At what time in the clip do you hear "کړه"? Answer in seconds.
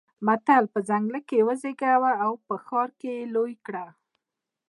3.65-3.85